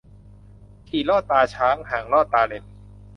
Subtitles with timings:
[0.87, 2.63] ถี่ลอดตาช้าง ห่างลอดตาเล็น